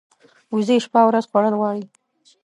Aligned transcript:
وزې 0.53 0.77
شپه 0.85 0.99
او 1.03 1.07
ورځ 1.09 1.25
خوړل 1.29 1.53
غواړي 1.59 1.83